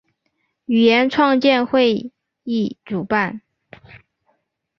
[0.65, 2.11] 语言创建会
[2.43, 3.43] 议主办。